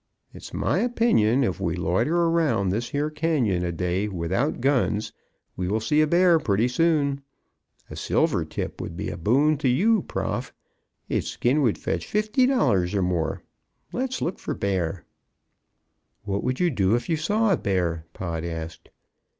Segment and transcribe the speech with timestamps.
[0.33, 5.13] It's my opinion if we loiter around this here canyon a day without guns
[5.55, 7.21] we will see a bear pretty soon.
[7.87, 10.55] A silvertip would be a boon to you, Prof;
[11.07, 13.43] its skin would fetch fifty dollars or more.
[13.93, 15.05] Let's look for bear."
[16.23, 18.89] "What would you do if you saw a bear?" Pod asked.